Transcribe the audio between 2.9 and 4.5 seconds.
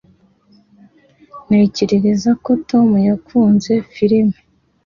yakunze firime